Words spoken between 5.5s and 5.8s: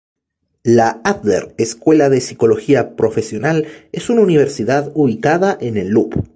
en